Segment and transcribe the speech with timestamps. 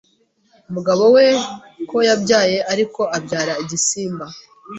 [0.69, 1.25] umugabo we
[1.89, 4.25] ko yabyaye ariko abyara igisimba